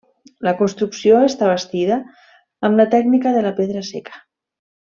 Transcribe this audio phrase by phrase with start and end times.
[0.45, 1.99] La construcció està bastida
[2.69, 4.21] amb la tècnica de la pedra seca.